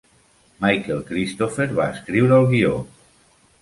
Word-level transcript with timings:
Michael 0.65 1.03
Cristofer 1.11 1.69
va 1.81 1.87
escriure 1.99 2.43
el 2.43 2.53
guió. 2.57 2.77